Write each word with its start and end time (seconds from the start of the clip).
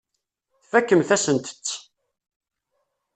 Tfakemt-asent-tt. 0.61 1.67